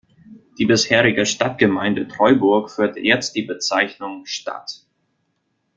[0.57, 4.81] Die bisherige Stadtgemeinde Treuburg führte jetzt die Bezeichnung "Stadt".